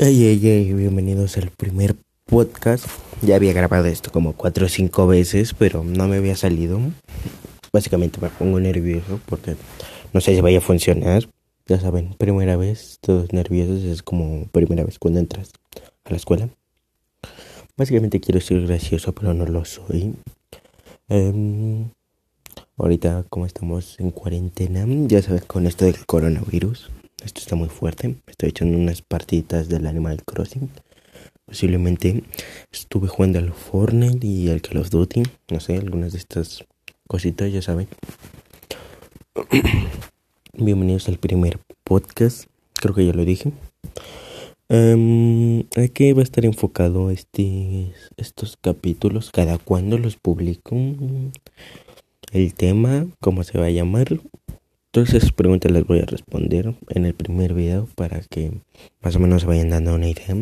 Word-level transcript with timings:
Hey, 0.00 0.16
hey, 0.16 0.38
hey, 0.40 0.72
bienvenidos 0.74 1.36
al 1.38 1.50
primer 1.50 1.96
podcast. 2.24 2.86
Ya 3.20 3.34
había 3.34 3.52
grabado 3.52 3.86
esto 3.86 4.12
como 4.12 4.32
cuatro 4.32 4.66
o 4.66 4.68
cinco 4.68 5.08
veces, 5.08 5.54
pero 5.54 5.82
no 5.82 6.06
me 6.06 6.18
había 6.18 6.36
salido. 6.36 6.78
Básicamente 7.72 8.20
me 8.20 8.28
pongo 8.28 8.60
nervioso 8.60 9.18
porque 9.26 9.56
no 10.12 10.20
sé 10.20 10.36
si 10.36 10.40
vaya 10.40 10.58
a 10.58 10.60
funcionar. 10.60 11.28
Ya 11.66 11.80
saben, 11.80 12.14
primera 12.16 12.56
vez, 12.56 12.98
todos 13.00 13.32
nerviosos, 13.32 13.82
es 13.82 14.04
como 14.04 14.46
primera 14.52 14.84
vez 14.84 15.00
cuando 15.00 15.18
entras 15.18 15.50
a 16.04 16.10
la 16.10 16.16
escuela. 16.16 16.48
Básicamente 17.76 18.20
quiero 18.20 18.40
ser 18.40 18.68
gracioso, 18.68 19.12
pero 19.12 19.34
no 19.34 19.46
lo 19.46 19.64
soy. 19.64 20.14
Em, 21.08 21.90
ahorita, 22.76 23.24
como 23.28 23.46
estamos 23.46 23.98
en 23.98 24.12
cuarentena, 24.12 24.84
ya 25.08 25.22
saben, 25.22 25.42
con 25.48 25.66
esto 25.66 25.86
del 25.86 26.06
coronavirus, 26.06 26.88
esto 27.22 27.40
está 27.40 27.56
muy 27.56 27.68
fuerte. 27.68 28.16
Estoy 28.26 28.50
echando 28.50 28.78
unas 28.78 29.02
partiditas 29.02 29.68
del 29.68 29.86
Animal 29.86 30.22
Crossing. 30.24 30.70
Posiblemente 31.46 32.22
estuve 32.70 33.08
jugando 33.08 33.38
al 33.38 33.52
Fortnite 33.52 34.26
y 34.26 34.50
al 34.50 34.60
Call 34.62 34.78
of 34.78 34.90
Duty. 34.90 35.22
No 35.50 35.60
sé, 35.60 35.76
algunas 35.76 36.12
de 36.12 36.18
estas 36.18 36.64
cositas, 37.06 37.52
ya 37.52 37.62
saben. 37.62 37.88
Bienvenidos 40.52 41.08
al 41.08 41.18
primer 41.18 41.58
podcast. 41.84 42.48
Creo 42.74 42.94
que 42.94 43.06
ya 43.06 43.12
lo 43.12 43.24
dije. 43.24 43.52
Um, 44.68 45.60
¿A 45.76 45.88
qué 45.92 46.12
va 46.12 46.20
a 46.20 46.24
estar 46.24 46.44
enfocado 46.44 47.10
este, 47.10 47.92
estos 48.16 48.58
capítulos? 48.60 49.30
¿Cada 49.30 49.56
cuándo 49.56 49.96
los 49.96 50.16
publico? 50.16 50.76
El 52.32 52.54
tema, 52.54 53.06
cómo 53.20 53.42
se 53.44 53.58
va 53.58 53.66
a 53.66 53.70
llamar. 53.70 54.20
Todas 54.98 55.14
esas 55.14 55.30
preguntas 55.30 55.70
las 55.70 55.86
voy 55.86 56.00
a 56.00 56.06
responder 56.06 56.74
en 56.88 57.04
el 57.04 57.14
primer 57.14 57.54
video 57.54 57.86
para 57.94 58.20
que 58.20 58.50
más 59.00 59.14
o 59.14 59.20
menos 59.20 59.42
se 59.42 59.46
vayan 59.46 59.70
dando 59.70 59.94
una 59.94 60.08
idea. 60.08 60.34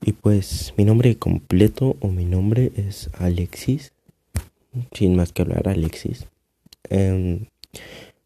Y 0.00 0.12
pues 0.12 0.72
mi 0.76 0.84
nombre 0.84 1.16
completo 1.16 1.96
o 1.98 2.06
mi 2.06 2.24
nombre 2.24 2.70
es 2.76 3.10
Alexis. 3.14 3.92
Sin 4.92 5.16
más 5.16 5.32
que 5.32 5.42
hablar, 5.42 5.66
Alexis. 5.66 6.28
Em, 6.88 7.46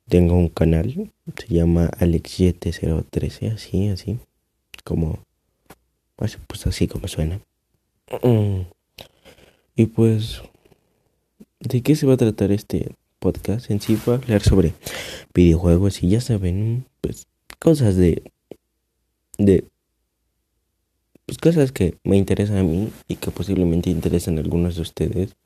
tengo 0.07 0.35
un 0.35 0.51
canal, 0.51 1.11
se 1.35 1.47
llama 1.47 1.87
Alex7013, 1.99 3.55
así, 3.55 3.89
así. 3.89 4.19
Como, 4.85 5.19
pues, 6.17 6.67
así 6.67 6.89
como 6.89 7.09
suena. 7.09 7.41
Y 9.77 9.87
pues, 9.87 10.43
¿de 11.61 11.81
qué 11.81 11.97
se 11.97 12.05
va 12.05 12.13
a 12.13 12.19
tratar 12.19 12.53
este 12.53 12.91
podcast 13.25 13.71
en 13.71 13.81
sí 13.81 13.97
a 14.07 14.11
hablar 14.11 14.43
sobre 14.43 14.75
videojuegos 15.33 16.03
y 16.03 16.11
ya 16.11 16.21
saben, 16.21 16.85
pues 17.01 17.27
cosas 17.59 17.97
de 17.97 18.23
de 19.39 19.65
pues 21.25 21.39
cosas 21.39 21.73
que 21.73 21.97
me 22.05 22.19
interesan 22.19 22.59
a 22.59 22.63
mí 22.63 22.91
y 23.09 23.17
que 23.17 23.31
posiblemente 23.31 23.89
interesan 23.89 24.37
a 24.37 24.43
algunos 24.43 24.77
de 24.77 24.83
ustedes. 24.83 25.37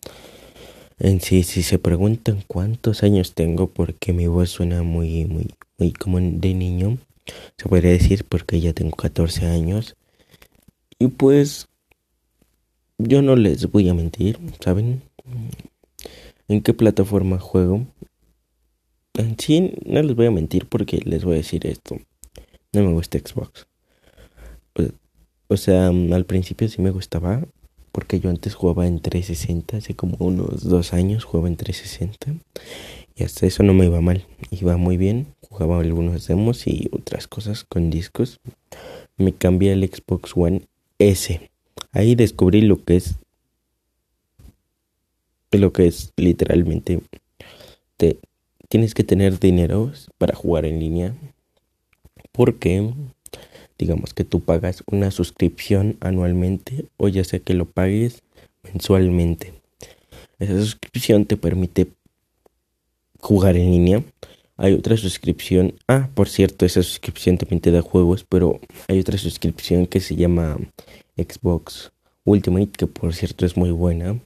En 0.98 1.20
sí, 1.20 1.44
si 1.44 1.62
se 1.62 1.78
preguntan 1.78 2.42
cuántos 2.48 3.04
años 3.04 3.34
tengo, 3.34 3.68
porque 3.68 4.12
mi 4.12 4.26
voz 4.26 4.50
suena 4.50 4.82
muy, 4.82 5.24
muy, 5.26 5.46
muy 5.78 5.92
como 5.92 6.18
de 6.18 6.54
niño, 6.54 6.98
se 7.56 7.68
podría 7.68 7.92
decir 7.92 8.24
porque 8.24 8.60
ya 8.60 8.72
tengo 8.72 8.96
14 8.96 9.46
años. 9.46 9.94
Y 10.98 11.06
pues, 11.06 11.68
yo 12.98 13.22
no 13.22 13.36
les 13.36 13.70
voy 13.70 13.88
a 13.88 13.94
mentir, 13.94 14.40
¿saben? 14.58 15.02
En 16.48 16.62
qué 16.62 16.74
plataforma 16.74 17.38
juego. 17.38 17.86
En 19.14 19.38
sí, 19.38 19.74
no 19.84 20.02
les 20.02 20.16
voy 20.16 20.26
a 20.26 20.30
mentir 20.30 20.66
porque 20.66 21.00
les 21.04 21.24
voy 21.24 21.34
a 21.34 21.38
decir 21.38 21.66
esto. 21.66 21.98
No 22.72 22.82
me 22.82 22.92
gusta 22.92 23.18
Xbox. 23.18 23.66
O, 25.48 25.56
sea, 25.56 25.88
al 25.88 26.24
principio 26.26 26.68
sí 26.68 26.82
me 26.82 26.90
gustaba. 26.90 27.42
Porque 27.90 28.20
yo 28.20 28.30
antes 28.30 28.54
jugaba 28.54 28.86
en 28.86 29.00
360. 29.00 29.78
Hace 29.78 29.94
como 29.94 30.16
unos 30.20 30.64
dos 30.64 30.92
años 30.92 31.24
jugaba 31.24 31.48
en 31.48 31.56
360. 31.56 32.34
Y 33.16 33.24
hasta 33.24 33.46
eso 33.46 33.62
no 33.62 33.74
me 33.74 33.86
iba 33.86 34.00
mal. 34.00 34.24
Iba 34.50 34.76
muy 34.76 34.96
bien. 34.96 35.26
Jugaba 35.48 35.80
algunos 35.80 36.26
demos 36.26 36.66
y 36.66 36.88
otras 36.92 37.26
cosas 37.26 37.64
con 37.64 37.90
discos. 37.90 38.40
Me 39.16 39.32
cambié 39.32 39.72
al 39.72 39.82
Xbox 39.82 40.32
One 40.36 40.62
S. 40.98 41.50
Ahí 41.92 42.14
descubrí 42.14 42.60
lo 42.60 42.84
que 42.84 42.96
es 42.96 43.16
lo 45.56 45.72
que 45.72 45.86
es 45.86 46.12
literalmente 46.16 47.00
te 47.96 48.18
tienes 48.68 48.92
que 48.92 49.04
tener 49.04 49.40
dinero 49.40 49.90
para 50.18 50.34
jugar 50.34 50.66
en 50.66 50.78
línea 50.78 51.14
porque 52.32 52.92
digamos 53.78 54.12
que 54.12 54.24
tú 54.24 54.40
pagas 54.40 54.82
una 54.90 55.10
suscripción 55.10 55.96
anualmente 56.00 56.86
o 56.98 57.08
ya 57.08 57.24
sea 57.24 57.38
que 57.38 57.54
lo 57.54 57.64
pagues 57.64 58.22
mensualmente. 58.62 59.54
Esa 60.38 60.58
suscripción 60.58 61.24
te 61.24 61.36
permite 61.36 61.88
jugar 63.20 63.56
en 63.56 63.70
línea. 63.70 64.04
Hay 64.56 64.74
otra 64.74 64.96
suscripción 64.96 65.74
ah 65.86 66.10
por 66.14 66.28
cierto 66.28 66.66
esa 66.66 66.82
suscripción 66.82 67.38
también 67.38 67.60
te 67.60 67.70
da 67.70 67.80
juegos 67.80 68.26
pero 68.28 68.60
hay 68.88 68.98
otra 68.98 69.16
suscripción 69.16 69.86
que 69.86 70.00
se 70.00 70.16
llama 70.16 70.58
Xbox 71.16 71.92
Ultimate 72.24 72.72
que 72.76 72.86
por 72.86 73.14
cierto 73.14 73.46
es 73.46 73.56
muy 73.56 73.70
buena 73.70 74.18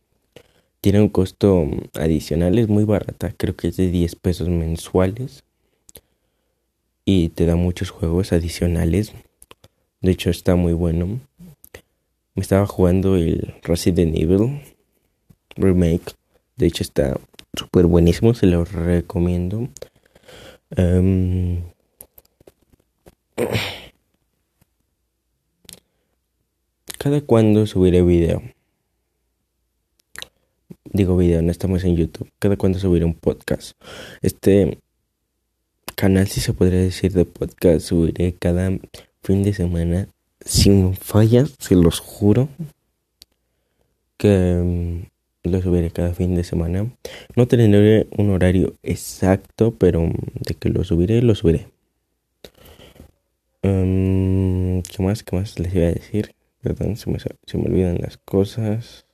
tiene 0.82 1.00
un 1.00 1.09
costo 1.09 1.66
adicional, 1.94 2.59
es 2.59 2.69
muy 2.69 2.84
barata, 2.84 3.32
creo 3.37 3.54
que 3.54 3.69
es 3.69 3.76
de 3.76 3.88
10 3.88 4.16
pesos 4.16 4.48
mensuales. 4.48 5.44
Y 7.04 7.28
te 7.31 7.47
da 7.47 7.54
muchos 7.54 7.91
juegos 7.91 8.32
adicionales. 8.32 9.12
De 10.00 10.10
hecho 10.10 10.28
está 10.31 10.56
muy 10.56 10.72
bueno. 10.72 11.21
Me 12.34 12.42
estaba 12.42 12.66
jugando 12.66 13.15
el 13.16 13.54
Resident 13.62 14.16
Evil 14.16 14.60
Remake. 15.54 16.15
De 16.56 16.66
hecho 16.66 16.82
está 16.82 17.16
súper 17.54 17.87
buenísimo, 17.87 18.34
se 18.34 18.47
lo 18.47 18.65
recomiendo. 18.65 19.69
Em, 20.71 21.62
cada 26.98 27.21
cuando 27.21 27.66
subiré 27.66 28.03
video 28.03 28.42
digo 30.92 31.16
video, 31.16 31.42
no 31.42 31.50
estamos 31.50 31.84
en 31.84 31.97
YouTube. 31.97 32.30
Cada 32.38 32.56
cuando 32.56 32.78
subiré 32.78 33.04
un 33.04 33.14
podcast. 33.14 33.72
Este 34.20 34.78
canal, 35.97 36.28
si 36.28 36.41
se 36.41 36.53
podría 36.53 36.80
decir 36.80 37.12
de 37.12 37.25
podcast, 37.25 37.86
subiré 37.86 38.34
cada 38.34 38.70
fin 39.22 39.42
de 39.42 39.53
semana 39.53 40.08
sin 40.44 40.94
fallas, 40.94 41.54
se 41.58 41.75
los 41.75 42.00
juro. 42.00 42.48
Que 44.16 44.60
mm, 45.44 45.48
lo 45.50 45.62
subiré 45.62 45.91
cada 45.91 46.14
fin 46.14 46.34
de 46.34 46.44
semana. 46.44 46.91
No 47.36 47.48
tendré 47.48 48.06
un 48.16 48.30
horario 48.30 48.74
exacto, 48.82 49.74
pero 49.76 50.10
de 50.34 50.54
que 50.54 50.69
lo 50.69 50.84
subiré, 50.84 51.22
lo 51.22 51.34
subiré. 51.34 51.69
Um, 53.62 54.82
¿Qué 54.82 55.03
más? 55.03 55.22
¿Qué 55.22 55.36
más 55.36 55.59
les 55.59 55.74
iba 55.74 55.86
a 55.86 55.92
decir? 55.92 56.34
Perdón, 56.60 56.97
se 56.97 57.10
me, 57.10 57.19
se 57.19 57.59
me 57.59 57.64
olvidan 57.64 57.98
las 58.00 58.19
cosas. 58.19 59.06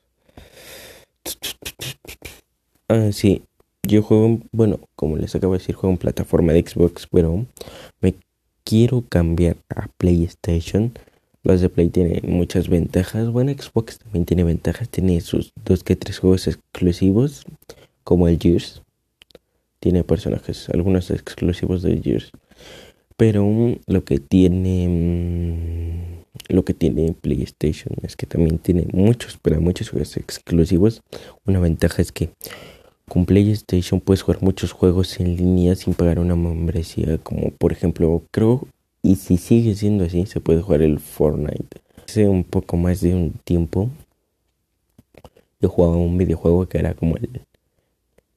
Ah, 2.89 3.11
sí, 3.13 3.43
yo 3.83 4.03
juego, 4.03 4.41
bueno, 4.53 4.81
como 4.97 5.17
les 5.17 5.35
acabo 5.35 5.53
de 5.53 5.59
decir, 5.59 5.75
juego 5.75 5.93
en 5.93 5.99
plataforma 5.99 6.53
de 6.53 6.63
Xbox, 6.67 7.07
pero 7.11 7.47
me 8.01 8.15
quiero 8.65 9.05
cambiar 9.09 9.57
a 9.75 9.89
PlayStation. 9.97 10.93
Los 11.43 11.61
de 11.61 11.69
Play 11.69 11.89
tienen 11.89 12.21
muchas 12.31 12.69
ventajas. 12.69 13.31
Bueno, 13.31 13.53
Xbox 13.53 13.99
también 13.99 14.27
tiene 14.27 14.45
ventajas. 14.45 14.89
Tiene 14.89 15.21
sus 15.21 15.53
dos 15.65 15.83
que 15.83 15.97
tres 15.97 16.19
juegos 16.19 16.47
exclusivos, 16.47 17.45
como 18.05 18.29
el 18.29 18.39
Gears. 18.39 18.83
Tiene 19.81 20.05
personajes, 20.05 20.69
algunos 20.69 21.11
exclusivos 21.11 21.83
de 21.83 22.03
Gears. 22.03 22.33
Pero 23.17 23.47
lo 23.87 24.05
que 24.05 24.19
tiene 24.19 24.89
mm, 24.89 26.18
lo 26.49 26.65
que 26.65 26.75
tiene 26.75 27.13
PlayStation 27.13 27.95
es 28.03 28.17
que 28.17 28.27
también 28.27 28.59
tiene 28.59 28.87
muchos, 28.93 29.39
pero 29.41 29.61
muchos 29.61 29.91
juegos 29.91 30.17
exclusivos. 30.17 31.03
Una 31.45 31.61
ventaja 31.61 32.03
es 32.03 32.13
que 32.13 32.31
con 33.09 33.25
PlayStation 33.25 34.01
puedes 34.01 34.23
jugar 34.23 34.43
muchos 34.43 34.73
juegos 34.73 35.19
en 35.21 35.37
línea 35.37 35.75
sin 35.75 35.95
pagar 35.95 36.19
una 36.19 36.37
membresía, 36.37 37.19
como 37.19 37.51
por 37.51 37.73
ejemplo, 37.73 38.23
creo, 38.31 38.67
y 39.03 39.17
si 39.17 39.37
sigue 39.37 39.75
siendo 39.75 40.05
así, 40.05 40.27
se 40.27 40.41
puede 40.41 40.63
jugar 40.63 40.83
el 40.83 41.01
Fortnite. 41.01 41.81
Hace 42.07 42.29
un 42.29 42.45
poco 42.45 42.77
más 42.77 43.01
de 43.01 43.15
un 43.15 43.33
tiempo, 43.33 43.91
yo 45.61 45.69
jugaba 45.69 45.97
un 45.97 46.17
videojuego 46.19 46.69
que 46.69 46.79
era 46.79 46.95
como 46.95 47.17
el 47.17 47.43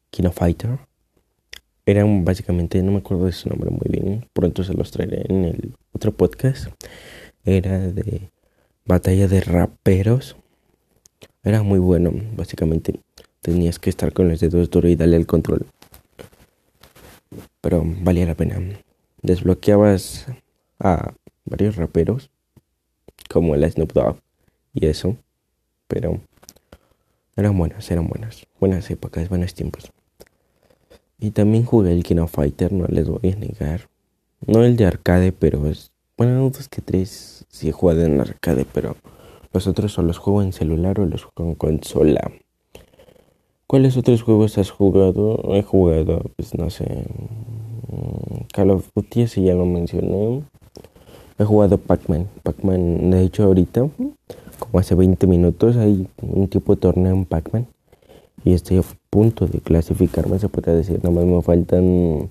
Kino 0.10 0.32
Fighter. 0.32 0.80
Era 1.86 2.06
básicamente, 2.06 2.82
no 2.84 2.92
me 2.92 3.00
acuerdo 3.00 3.26
de 3.26 3.32
su 3.32 3.50
nombre 3.50 3.70
muy 3.70 3.88
bien, 3.90 4.26
pronto 4.34 4.64
se 4.64 4.74
los 4.74 4.92
traeré 4.92 5.26
en 5.30 5.46
el 5.46 5.74
otro 5.94 6.12
podcast 6.12 6.68
era 7.46 7.80
de 7.80 8.30
batalla 8.86 9.28
de 9.28 9.42
raperos. 9.42 10.36
Era 11.44 11.64
muy 11.64 11.80
bueno, 11.80 12.12
básicamente 12.36 13.00
tenías 13.42 13.80
que 13.80 13.90
estar 13.90 14.14
con 14.14 14.30
los 14.30 14.40
dedos 14.40 14.70
duros 14.70 14.92
y 14.92 14.96
darle 14.96 15.18
el 15.18 15.28
control. 15.28 15.66
Pero 17.62 17.84
valía 17.86 18.26
la 18.26 18.36
pena. 18.36 18.60
Desbloqueabas 19.22 20.28
a 20.80 21.14
varios 21.46 21.76
raperos 21.76 22.30
como 23.30 23.56
el 23.56 23.70
Snoop 23.70 23.94
Dogg 23.94 24.18
y 24.74 24.88
eso. 24.88 25.18
Pero 25.88 26.22
eran 27.36 27.58
buenas, 27.58 27.90
eran 27.92 28.08
buenas. 28.08 28.46
Buenas 28.60 28.90
épocas, 28.92 29.30
buenos 29.30 29.54
tiempos. 29.54 29.92
Y 31.20 31.32
también 31.32 31.66
jugué 31.66 31.92
el 31.92 32.04
Kino 32.04 32.28
Fighter, 32.28 32.74
no 32.74 32.88
les 32.88 33.08
voy 33.08 33.32
a 33.32 33.36
negar. 33.36 33.90
No 34.46 34.64
el 34.64 34.76
de 34.76 34.86
arcade, 34.86 35.32
pero 35.32 35.68
es. 35.70 35.92
Bueno, 36.18 36.50
dos 36.50 36.68
que 36.68 36.82
tres 36.82 37.46
sí 37.50 37.70
he 37.70 37.72
jugado 37.72 38.04
en 38.04 38.20
arcade, 38.20 38.66
pero 38.72 38.96
los 39.54 39.68
otros 39.68 39.98
o 39.98 40.02
los 40.02 40.18
juego 40.18 40.42
en 40.42 40.54
celular 40.54 41.00
o 41.00 41.06
los 41.06 41.24
juego 41.24 41.52
en 41.52 41.56
consola. 41.56 42.32
¿Cuáles 43.68 43.96
otros 43.96 44.22
juegos 44.22 44.58
has 44.58 44.70
jugado? 44.70 45.42
He 45.56 45.64
jugado, 45.64 46.24
pues 46.36 46.54
no 46.56 46.70
sé. 46.70 47.06
Mm, 47.88 48.44
Call 48.54 48.72
of 48.72 48.90
Duty, 48.94 49.28
si 49.28 49.44
ya 49.44 49.54
lo 49.54 49.66
mencioné. 49.66 50.44
He 51.40 51.46
jugado 51.46 51.78
Pac-Man. 51.78 52.28
Pac-Man, 52.44 53.12
de 53.12 53.24
hecho, 53.24 53.44
ahorita, 53.44 53.90
como 54.60 54.80
hace 54.80 54.94
20 54.94 55.26
minutos, 55.26 55.78
hay 55.78 56.08
un 56.22 56.50
tipo 56.50 56.76
de 56.76 56.82
torneo 56.82 57.14
en 57.14 57.26
Pac-Man. 57.26 57.66
Y 58.44 58.54
estoy 58.54 58.78
a 58.78 58.84
punto 59.10 59.48
de 59.48 59.60
clasificarme, 59.60 60.38
se 60.38 60.50
puede 60.50 60.76
decir. 60.76 60.98
Nada 61.02 61.16
más 61.16 61.26
me 61.26 61.42
faltan 61.42 62.30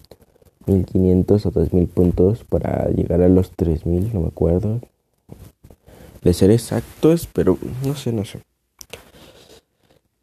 1500 0.71 1.47
o 1.47 1.51
2000 1.51 1.87
puntos 1.89 2.45
para 2.45 2.89
llegar 2.89 3.23
a 3.23 3.29
los 3.29 3.51
3000, 3.51 4.13
no 4.15 4.21
me 4.21 4.29
acuerdo. 4.29 4.81
De 6.23 6.33
ser 6.33 6.51
exactos, 6.51 7.29
pero 7.33 7.59
no 7.85 7.95
sé, 7.97 8.13
no 8.13 8.25
sé. 8.25 8.41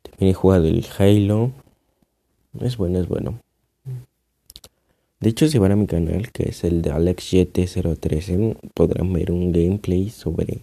También 0.03 0.31
he 0.31 0.33
jugado 0.33 0.65
el 0.65 0.85
Halo. 0.97 1.51
Es 2.61 2.77
bueno, 2.77 2.99
es 2.99 3.07
bueno. 3.07 3.39
De 5.19 5.29
hecho, 5.29 5.47
si 5.47 5.57
van 5.57 5.71
a 5.71 5.75
mi 5.75 5.87
canal, 5.87 6.31
que 6.31 6.49
es 6.49 6.63
el 6.63 6.83
de 6.83 6.91
AlexJT013, 6.91 8.57
podrán 8.75 9.11
ver 9.13 9.31
un 9.31 9.51
gameplay 9.51 10.11
sobre, 10.11 10.59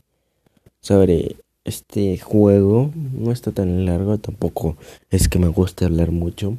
sobre 0.80 1.36
este 1.64 2.18
juego. 2.18 2.92
No 2.94 3.32
está 3.32 3.50
tan 3.50 3.84
largo, 3.84 4.18
tampoco 4.18 4.76
es 5.10 5.28
que 5.28 5.40
me 5.40 5.48
guste 5.48 5.84
hablar 5.84 6.12
mucho. 6.12 6.56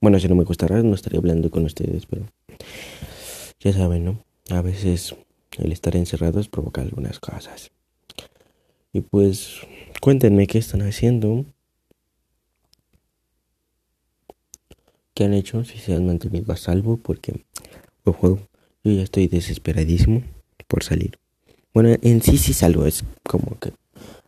Bueno, 0.00 0.20
si 0.20 0.28
no 0.28 0.36
me 0.36 0.44
gustara, 0.44 0.82
no 0.82 0.94
estaría 0.94 1.18
hablando 1.18 1.50
con 1.50 1.64
ustedes, 1.64 2.06
pero 2.06 2.22
ya 3.60 3.72
saben, 3.72 4.04
¿no? 4.04 4.24
A 4.50 4.62
veces 4.62 5.14
el 5.58 5.72
estar 5.72 5.96
encerrados 5.96 6.48
provoca 6.48 6.82
algunas 6.82 7.18
cosas. 7.18 7.70
Y 8.92 9.00
pues, 9.00 9.60
cuéntenme 10.00 10.46
qué 10.46 10.58
están 10.58 10.82
haciendo. 10.82 11.44
¿Qué 15.14 15.24
han 15.24 15.34
hecho? 15.34 15.64
Si 15.64 15.78
se 15.78 15.94
han 15.94 16.06
mantenido 16.06 16.52
a 16.52 16.56
salvo, 16.56 16.98
porque 16.98 17.44
ojo, 18.04 18.38
yo 18.84 18.92
ya 18.92 19.02
estoy 19.02 19.28
desesperadísimo 19.28 20.22
por 20.68 20.84
salir. 20.84 21.18
Bueno, 21.74 21.96
en 22.02 22.22
sí 22.22 22.38
sí 22.38 22.52
salgo, 22.52 22.86
es 22.86 23.04
como 23.22 23.58
que 23.58 23.72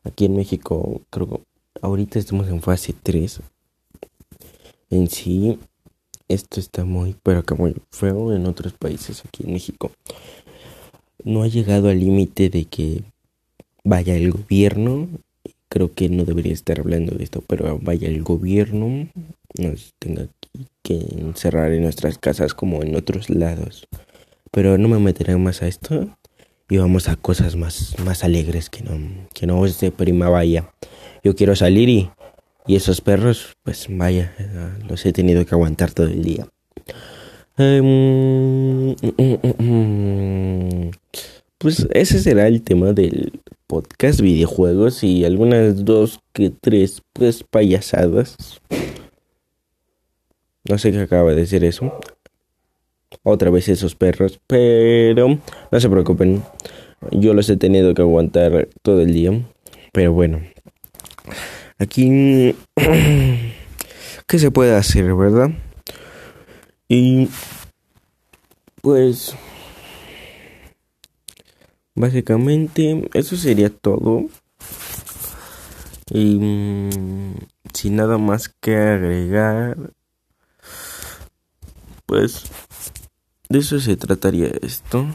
aquí 0.04 0.26
en 0.26 0.36
México, 0.36 1.02
creo 1.10 1.28
que 1.28 1.40
ahorita 1.80 2.18
estamos 2.18 2.48
en 2.48 2.60
fase 2.60 2.94
3. 3.02 3.40
En 4.90 5.08
sí, 5.08 5.58
esto 6.28 6.60
está 6.60 6.84
muy, 6.84 7.16
pero 7.22 7.42
que 7.42 7.54
muy 7.54 7.74
feo 7.90 8.34
en 8.34 8.46
otros 8.46 8.74
países, 8.74 9.24
aquí 9.24 9.44
en 9.44 9.52
México. 9.52 9.90
No 11.24 11.42
ha 11.42 11.48
llegado 11.48 11.88
al 11.88 11.98
límite 11.98 12.50
de 12.50 12.64
que 12.66 13.02
vaya 13.84 14.14
el 14.14 14.30
gobierno, 14.30 15.08
creo 15.68 15.92
que 15.92 16.08
no 16.08 16.24
debería 16.24 16.52
estar 16.52 16.80
hablando 16.80 17.16
de 17.16 17.24
esto, 17.24 17.42
pero 17.46 17.78
vaya 17.82 18.08
el 18.08 18.22
gobierno, 18.22 19.08
nos 19.58 19.94
tenga 19.98 20.28
que 20.82 20.98
encerrar 21.18 21.72
en 21.72 21.82
nuestras 21.82 22.18
casas 22.18 22.54
como 22.54 22.82
en 22.82 22.94
otros 22.94 23.30
lados. 23.30 23.86
Pero 24.50 24.78
no 24.78 24.88
me 24.88 24.98
meteré 24.98 25.36
más 25.36 25.62
a 25.62 25.68
esto 25.68 26.08
y 26.68 26.76
vamos 26.76 27.08
a 27.08 27.16
cosas 27.16 27.56
más, 27.56 27.94
más 28.04 28.24
alegres 28.24 28.70
que 28.70 28.82
no, 28.82 28.98
que 29.34 29.46
no 29.46 29.60
os 29.60 29.80
deprima 29.80 30.28
vaya. 30.28 30.70
Yo 31.24 31.34
quiero 31.34 31.56
salir 31.56 31.88
y, 31.88 32.10
y 32.68 32.76
esos 32.76 33.00
perros, 33.00 33.56
pues 33.64 33.86
vaya, 33.88 34.34
los 34.86 35.04
he 35.06 35.12
tenido 35.12 35.44
que 35.46 35.54
aguantar 35.54 35.90
todo 35.92 36.06
el 36.06 36.22
día. 36.22 36.46
Em, 37.56 38.94
pues 41.56 41.88
ese 41.92 42.20
será 42.20 42.46
el 42.46 42.62
tema 42.62 42.92
del 42.92 43.40
podcast, 43.66 44.20
videojuegos 44.20 45.02
y 45.02 45.24
algunas 45.24 45.84
dos 45.84 46.20
que 46.34 46.50
tres 46.50 47.02
pues 47.14 47.42
payasadas. 47.42 48.36
No 50.68 50.76
sé 50.76 50.92
qué 50.92 51.00
acaba 51.00 51.30
de 51.30 51.36
decir 51.36 51.64
eso. 51.64 51.98
Otra 53.22 53.50
vez 53.50 53.68
esos 53.70 53.94
perros, 53.94 54.40
pero 54.46 55.38
no 55.72 55.80
se 55.80 55.88
preocupen. 55.88 56.42
Yo 57.12 57.32
los 57.32 57.48
he 57.48 57.56
tenido 57.56 57.94
que 57.94 58.02
aguantar 58.02 58.68
todo 58.82 59.00
el 59.00 59.14
día. 59.14 59.32
Pero 59.92 60.12
bueno. 60.12 60.40
Aquí 61.78 62.54
qué 64.26 64.38
se 64.38 64.50
puede 64.50 64.74
hacer, 64.74 65.14
¿verdad? 65.14 65.50
Y 66.88 67.28
pues 68.82 69.34
Básicamente, 71.98 73.10
eso 73.12 73.36
sería 73.36 73.70
todo. 73.70 74.26
Y 76.10 76.36
mm, 76.38 77.34
sin 77.74 77.96
nada 77.96 78.18
más 78.18 78.48
que 78.60 78.76
agregar, 78.76 79.76
pues 82.06 82.44
de 83.48 83.58
eso 83.58 83.80
se 83.80 83.96
trataría 83.96 84.52
esto. 84.62 85.06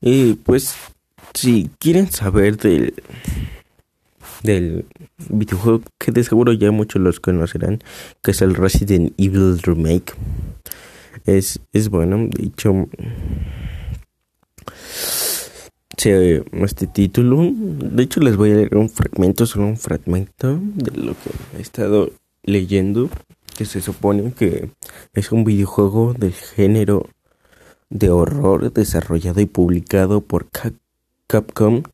Y 0.00 0.34
pues, 0.34 0.74
si 1.40 1.70
quieren 1.78 2.12
saber 2.12 2.58
del, 2.58 2.92
del 4.42 4.84
videojuego 5.30 5.80
que 5.98 6.12
de 6.12 6.22
seguro 6.22 6.52
ya 6.52 6.70
muchos 6.70 7.00
los 7.00 7.18
conocerán, 7.18 7.78
que 8.22 8.32
es 8.32 8.42
el 8.42 8.54
Resident 8.54 9.14
Evil 9.16 9.58
Remake 9.62 10.12
es, 11.24 11.60
es 11.72 11.88
bueno. 11.88 12.28
De 12.28 12.44
hecho, 12.44 12.88
este 15.96 16.86
título, 16.86 17.50
de 17.50 18.02
hecho 18.02 18.20
les 18.20 18.36
voy 18.36 18.52
a 18.52 18.56
leer 18.56 18.76
un 18.76 18.90
fragmento, 18.90 19.46
solo 19.46 19.66
un 19.66 19.78
fragmento 19.78 20.58
de 20.74 20.90
lo 20.90 21.14
que 21.14 21.30
he 21.56 21.62
estado 21.62 22.10
leyendo, 22.42 23.08
que 23.56 23.64
se 23.64 23.80
supone 23.80 24.34
que 24.34 24.70
es 25.14 25.32
un 25.32 25.44
videojuego 25.44 26.12
del 26.12 26.34
género 26.34 27.08
de 27.88 28.10
horror 28.10 28.70
desarrollado 28.74 29.40
y 29.40 29.46
publicado 29.46 30.20
por 30.20 30.50
Capcom 31.30 31.84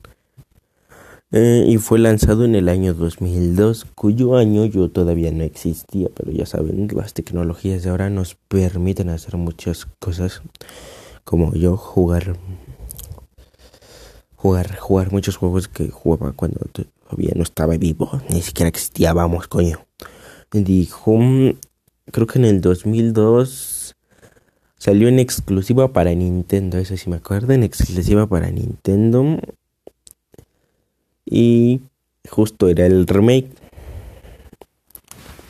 eh, 1.31 1.67
y 1.69 1.77
fue 1.77 1.99
lanzado 1.99 2.47
en 2.47 2.55
el 2.55 2.71
año 2.71 2.95
2002, 2.95 3.85
cuyo 3.95 4.39
año 4.39 4.65
yo 4.65 4.89
todavía 4.91 5.31
no 5.31 5.45
existía, 5.45 6.09
pero 6.15 6.33
ya 6.33 6.47
saben, 6.47 6.89
las 6.91 7.13
tecnologías 7.13 7.83
de 7.83 7.91
ahora 7.91 8.09
nos 8.09 8.35
permiten 8.35 9.11
hacer 9.11 9.37
muchas 9.37 9.85
cosas, 9.99 10.41
como 11.25 11.53
yo 11.53 11.77
jugar, 11.77 12.39
jugar, 14.37 14.75
jugar 14.79 15.13
muchos 15.13 15.37
juegos 15.37 15.69
que 15.69 15.91
jugaba 15.91 16.33
cuando 16.33 16.61
todavía 16.73 17.33
no 17.37 17.43
estaba 17.43 17.77
vivo, 17.77 18.23
ni 18.31 18.41
siquiera 18.41 18.71
existía, 18.71 19.13
vamos, 19.13 19.49
coño. 19.49 19.85
Dijo, 20.51 21.19
creo 22.11 22.27
que 22.27 22.39
en 22.39 22.47
el 22.47 22.63
2002 22.63 23.76
salió 24.79 25.09
en 25.09 25.19
exclusiva 25.19 25.93
para 25.93 26.15
Nintendo, 26.15 26.79
eso 26.79 26.97
sí 26.97 27.11
me 27.11 27.17
acuerdo, 27.17 27.53
en 27.53 27.63
exclusiva 27.63 28.27
para 28.27 28.51
Nintendo 28.51 29.39
y 31.25 31.81
justo 32.29 32.69
era 32.69 32.87
el 32.87 33.07
remake 33.07 33.51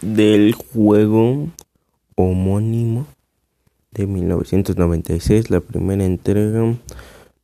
del 0.01 0.55
juego 0.55 1.49
homónimo 2.15 3.07
de 3.93 4.07
1996, 4.07 5.51
la 5.51 5.61
primera 5.61 6.05
entrega 6.05 6.77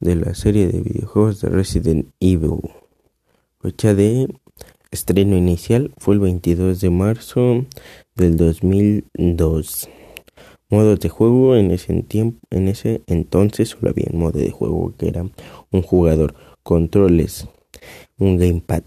de 0.01 0.17
la 0.17 0.35
serie 0.35 0.69
de 0.69 0.81
videojuegos 0.81 1.41
de 1.41 1.49
Resident 1.49 2.09
Evil. 2.21 2.61
Fecha 3.61 3.95
de 3.95 4.29
estreno 4.91 5.37
inicial 5.37 5.93
fue 5.99 6.15
el 6.15 6.21
22 6.21 6.81
de 6.81 6.91
marzo 6.91 7.65
del 8.17 8.37
2002. 8.37 9.89
Modo 10.73 10.97
de 10.97 11.11
juego 11.11 11.55
en 11.55 11.71
ese 11.71 12.03
tiempo, 12.03 12.39
en 12.49 12.67
ese 12.67 13.03
entonces 13.07 13.69
solo 13.69 13.91
había 13.91 14.07
un 14.11 14.21
modo 14.21 14.39
de 14.39 14.51
juego 14.51 14.95
que 14.97 15.07
era 15.07 15.27
un 15.71 15.83
jugador, 15.83 16.35
controles, 16.63 17.47
un 18.17 18.39
gamepad. 18.39 18.85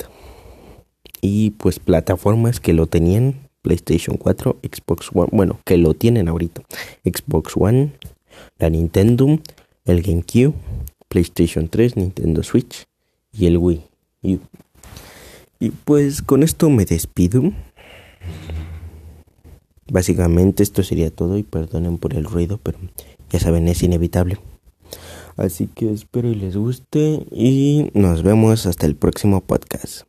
Y 1.22 1.51
pues 1.51 1.77
plataformas 1.77 2.60
que 2.60 2.74
lo 2.74 2.88
tenían, 2.88 3.36
PlayStation 3.62 4.18
4, 4.18 4.58
Xbox 4.63 5.12
One, 5.13 5.30
bueno, 5.32 5.60
que 5.63 5.77
lo 5.77 5.94
tienen 5.94 6.27
ahorita, 6.27 6.63
Xbox 7.04 7.54
One, 7.56 7.92
la 8.58 8.72
Nintendo, 8.72 9.38
el 9.86 10.01
GameCube, 10.01 10.56
PlayStation 11.08 11.68
3, 11.68 11.98
Nintendo 11.98 12.42
Switch 12.42 12.86
y 13.32 13.46
el 13.46 13.60
Wii. 13.60 13.84
Y, 14.24 14.39
y 15.60 15.70
pues 15.70 16.24
con 16.24 16.42
esto 16.42 16.68
me 16.72 16.86
despido. 16.86 17.54
Básicamente 19.92 20.63
esto 20.63 20.84
sería 20.84 21.12
todo 21.12 21.38
y 21.38 21.44
perdonen 21.44 21.98
por 21.98 22.15
el 22.15 22.25
ruido, 22.25 22.60
pero 22.62 22.80
ya 23.30 23.39
saben, 23.39 23.68
es 23.68 23.84
inevitable. 23.84 24.39
Así 25.38 25.68
que 25.68 25.92
espero 25.92 26.30
y 26.30 26.36
les 26.36 26.56
guste 26.56 27.25
y 27.32 27.92
nos 27.94 28.24
vemos 28.24 28.65
hasta 28.65 28.86
el 28.86 28.96
próximo 28.96 29.42
podcast. 29.42 30.06